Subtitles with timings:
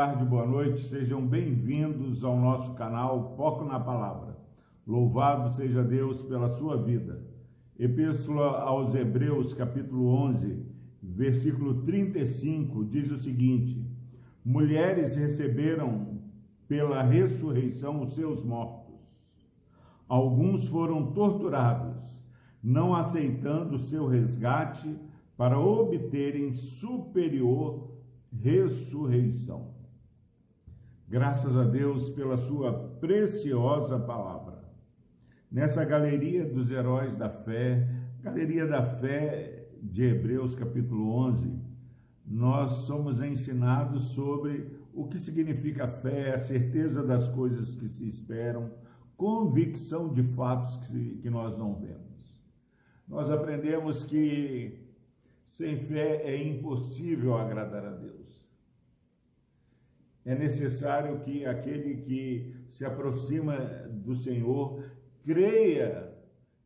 [0.00, 4.34] tarde, boa noite, sejam bem-vindos ao nosso canal Foco na Palavra.
[4.86, 7.22] Louvado seja Deus pela sua vida.
[7.78, 10.64] Epístola aos Hebreus, capítulo 11,
[11.02, 13.84] versículo 35, diz o seguinte:
[14.42, 16.22] Mulheres receberam
[16.66, 18.94] pela ressurreição os seus mortos.
[20.08, 22.24] Alguns foram torturados,
[22.64, 24.96] não aceitando seu resgate
[25.36, 27.90] para obterem superior
[28.32, 29.78] ressurreição.
[31.10, 34.62] Graças a Deus pela sua preciosa palavra.
[35.50, 37.84] Nessa galeria dos heróis da fé,
[38.20, 41.52] galeria da fé de Hebreus capítulo 11,
[42.24, 48.70] nós somos ensinados sobre o que significa fé, a certeza das coisas que se esperam,
[49.16, 52.40] convicção de fatos que, que nós não vemos.
[53.08, 54.78] Nós aprendemos que
[55.44, 58.48] sem fé é impossível agradar a Deus.
[60.30, 63.56] É necessário que aquele que se aproxima
[63.90, 64.88] do Senhor
[65.24, 66.16] creia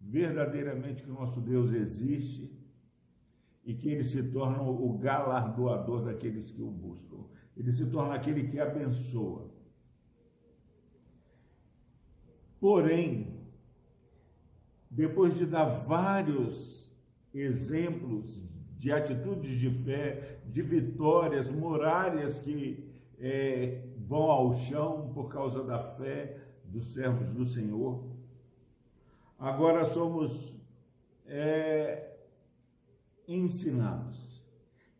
[0.00, 2.52] verdadeiramente que o nosso Deus existe
[3.64, 7.24] e que ele se torna o galardoador daqueles que o buscam.
[7.56, 9.48] Ele se torna aquele que abençoa.
[12.58, 13.46] Porém,
[14.90, 16.92] depois de dar vários
[17.32, 18.42] exemplos
[18.76, 22.90] de atitudes de fé, de vitórias, muralhas que
[23.22, 28.04] é, vão ao chão por causa da fé dos servos do Senhor.
[29.38, 30.52] Agora somos
[31.26, 32.16] é,
[33.28, 34.42] ensinados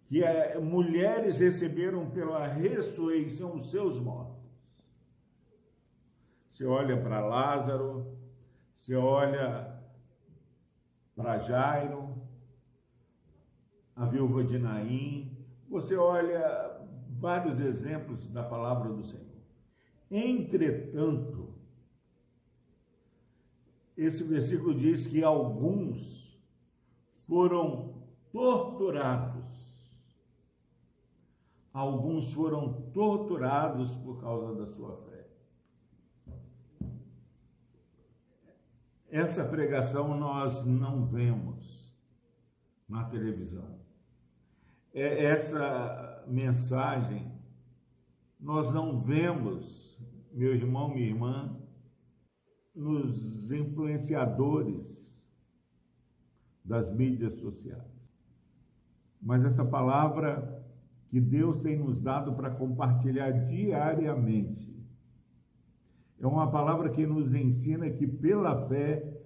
[0.06, 4.42] que é, mulheres receberam pela ressurreição os seus mortos.
[6.50, 8.16] Você olha para Lázaro,
[8.72, 9.82] você olha
[11.16, 12.22] para Jairo,
[13.96, 15.36] a viúva de Naim,
[15.68, 16.81] você olha
[17.22, 19.22] vários exemplos da palavra do Senhor.
[20.10, 21.54] Entretanto,
[23.96, 26.36] esse versículo diz que alguns
[27.28, 29.52] foram torturados.
[31.72, 35.28] Alguns foram torturados por causa da sua fé.
[39.08, 41.96] Essa pregação nós não vemos
[42.88, 43.80] na televisão
[44.94, 47.30] é essa mensagem
[48.38, 49.98] nós não vemos,
[50.32, 51.56] meu irmão, minha irmã,
[52.74, 55.16] nos influenciadores
[56.64, 57.92] das mídias sociais.
[59.20, 60.60] Mas essa palavra
[61.08, 64.72] que Deus tem nos dado para compartilhar diariamente
[66.18, 69.20] é uma palavra que nos ensina que pela fé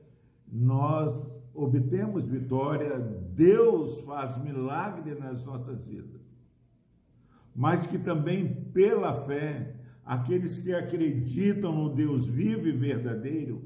[0.51, 6.16] nós obtemos vitória, Deus faz milagre nas nossas vidas.
[7.57, 9.75] Mas que também pela fé,
[10.05, 13.65] aqueles que acreditam no Deus vivo e verdadeiro,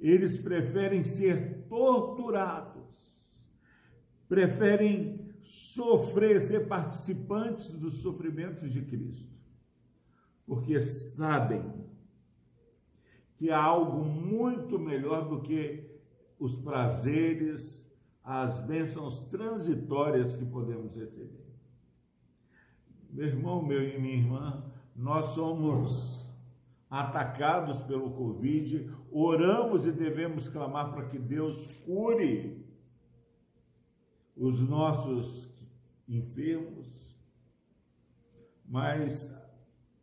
[0.00, 3.14] eles preferem ser torturados,
[4.28, 9.32] preferem sofrer, ser participantes dos sofrimentos de Cristo,
[10.44, 11.62] porque sabem
[13.36, 15.88] que há algo muito melhor do que
[16.36, 17.88] os prazeres,
[18.24, 21.49] as bênçãos transitórias que podemos receber.
[23.12, 26.20] Meu irmão, meu e minha irmã, nós somos
[26.88, 32.64] atacados pelo Covid, oramos e devemos clamar para que Deus cure
[34.36, 35.52] os nossos
[36.08, 36.88] enfermos,
[38.64, 39.32] mas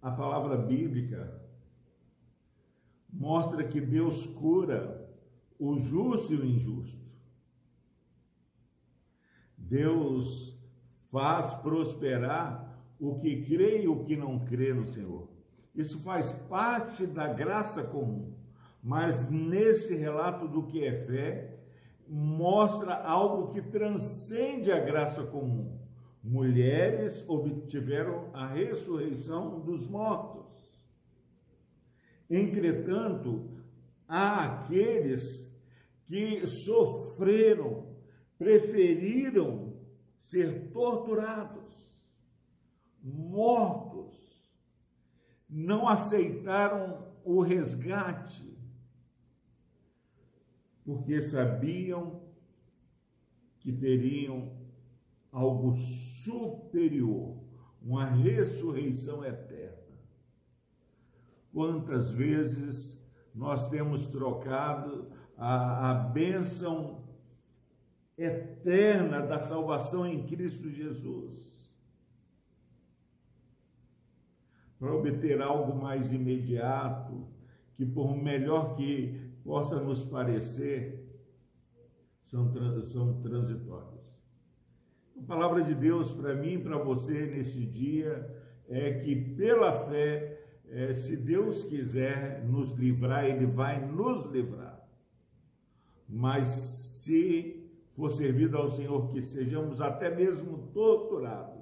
[0.02, 1.42] a palavra bíblica
[3.12, 5.10] mostra que Deus cura
[5.58, 7.08] o justo e o injusto.
[9.58, 10.58] Deus
[11.10, 12.67] faz prosperar
[13.00, 15.28] o que crê e o que não crê no Senhor.
[15.76, 18.34] Isso faz parte da graça comum.
[18.82, 21.60] Mas nesse relato do que é fé,
[22.08, 25.78] mostra algo que transcende a graça comum.
[26.24, 30.46] Mulheres obtiveram a ressurreição dos mortos.
[32.30, 33.50] Entretanto,
[34.08, 35.48] há aqueles
[36.06, 37.96] que sofreram,
[38.38, 39.74] preferiram
[40.20, 41.87] ser torturados,
[43.08, 44.16] mortos,
[45.50, 48.58] não aceitaram o resgate,
[50.84, 52.22] porque sabiam
[53.60, 54.52] que teriam
[55.32, 57.38] algo superior,
[57.82, 59.78] uma ressurreição eterna.
[61.54, 63.02] Quantas vezes
[63.34, 67.04] nós temos trocado a, a bênção
[68.18, 71.47] eterna da salvação em Cristo Jesus.
[74.80, 77.28] Para obter algo mais imediato,
[77.76, 81.08] que por melhor que possa nos parecer,
[82.22, 82.52] são,
[82.84, 83.98] são transitórios.
[85.18, 88.36] A palavra de Deus para mim e para você neste dia
[88.68, 94.86] é que pela fé, é, se Deus quiser nos livrar, Ele vai nos livrar.
[96.08, 101.57] Mas se for servido ao Senhor que sejamos até mesmo torturados,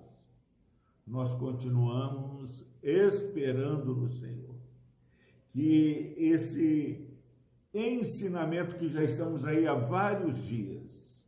[1.06, 4.56] nós continuamos esperando no Senhor.
[5.50, 7.08] Que esse
[7.74, 11.24] ensinamento que já estamos aí há vários dias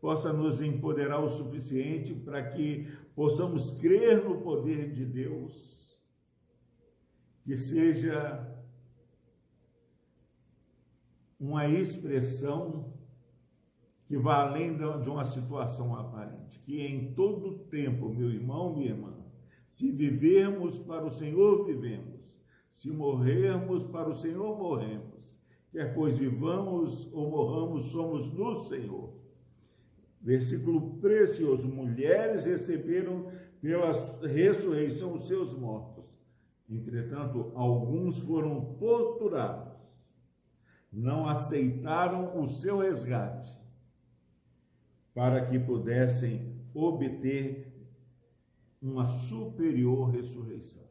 [0.00, 6.00] possa nos empoderar o suficiente para que possamos crer no poder de Deus,
[7.42, 8.48] que seja
[11.38, 12.92] uma expressão
[14.12, 19.14] que vá além de uma situação aparente, que em todo tempo, meu irmão, minha irmã,
[19.66, 22.20] se vivermos para o Senhor, vivemos,
[22.74, 25.18] se morrermos para o Senhor, morremos,
[25.70, 29.14] quer pois vivamos ou morramos, somos do Senhor.
[30.20, 33.32] Versículo precioso: mulheres receberam
[33.62, 36.04] pela ressurreição os seus mortos.
[36.68, 39.72] Entretanto, alguns foram torturados,
[40.92, 43.61] não aceitaram o seu resgate,
[45.14, 47.72] para que pudessem obter
[48.80, 50.82] uma superior ressurreição.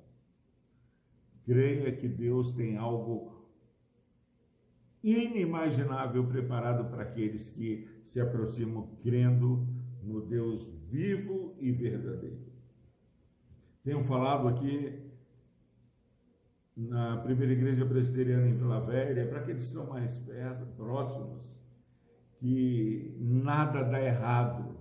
[1.43, 3.41] Creia que Deus tem algo
[5.03, 9.67] inimaginável preparado para aqueles que se aproximam crendo
[10.03, 12.51] no Deus vivo e verdadeiro.
[13.83, 15.11] Tenho falado aqui
[16.75, 21.60] na primeira igreja presbiteriana em Vila Velha, para aqueles que são mais perto, próximos,
[22.41, 24.75] que nada dá errado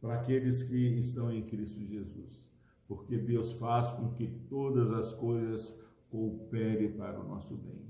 [0.00, 2.48] para aqueles que estão em Cristo Jesus,
[2.88, 7.84] porque Deus faz com que todas as coisas cooperem para o nosso bem.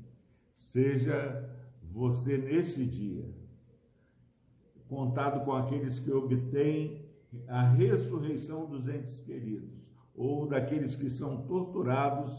[0.53, 1.49] Seja
[1.81, 3.33] você nesse dia
[4.89, 7.07] contado com aqueles que obtêm
[7.47, 9.81] a ressurreição dos entes queridos
[10.13, 12.33] ou daqueles que são torturados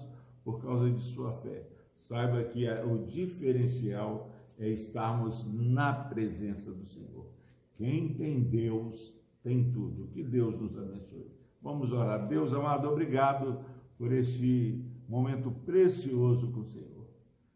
[0.44, 1.70] por causa de sua fé.
[1.96, 7.28] Saiba que o diferencial é estarmos na presença do Senhor.
[7.76, 9.14] Quem tem Deus
[9.44, 10.08] tem tudo.
[10.08, 11.32] Que Deus nos abençoe.
[11.62, 12.28] Vamos orar.
[12.28, 13.60] Deus amado, obrigado
[13.98, 17.08] por este momento precioso com o Senhor.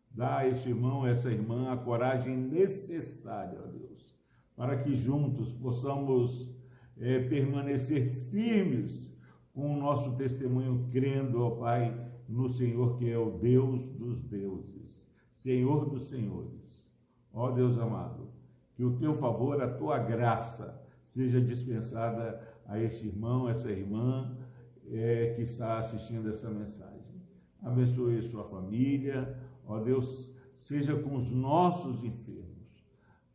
[0.10, 4.14] Dá a este irmão, essa irmã, a coragem necessária, ó Deus,
[4.56, 6.50] para que juntos possamos
[6.98, 9.18] é, permanecer firmes
[9.54, 15.10] com o nosso testemunho, crendo, ó Pai, no Senhor que é o Deus dos deuses,
[15.32, 16.81] Senhor dos senhores.
[17.34, 18.30] Ó Deus amado,
[18.76, 24.38] que o teu favor, a tua graça seja dispensada a este irmão, essa irmã
[24.90, 27.22] é, que está assistindo essa mensagem.
[27.62, 32.52] Abençoe sua família, Ó Deus, seja com os nossos enfermos.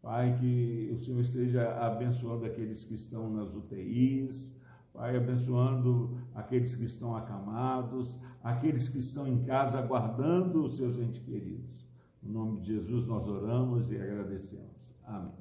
[0.03, 4.55] Pai, que o Senhor esteja abençoando aqueles que estão nas UTIs,
[4.93, 11.23] Pai, abençoando aqueles que estão acamados, aqueles que estão em casa aguardando os seus entes
[11.23, 11.86] queridos.
[12.27, 14.97] No nome de Jesus nós oramos e agradecemos.
[15.05, 15.33] Amém.